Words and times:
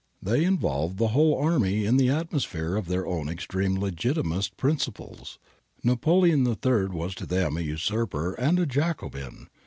They 0.19 0.43
involved 0.45 0.97
the 0.97 1.09
whole 1.09 1.37
army 1.39 1.85
in 1.85 1.97
the 1.97 2.09
atmosphere 2.09 2.75
of 2.75 2.87
their 2.87 3.05
own 3.05 3.29
extreme 3.29 3.75
Legitimist 3.77 4.57
principles. 4.57 5.37
Napoleon 5.83 6.43
III 6.47 6.87
was 6.87 7.13
to 7.13 7.27
them 7.27 7.55
a 7.55 7.61
usurper 7.61 8.33
and 8.33 8.57
a 8.57 8.65
Jacobin. 8.65 9.47